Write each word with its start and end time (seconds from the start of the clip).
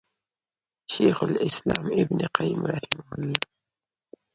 شيخ 0.89 1.23
الإسلام 1.23 1.85
ابن 1.99 2.21
القيّم 2.23 2.65
رحمه 2.65 3.05
الله 3.17 3.39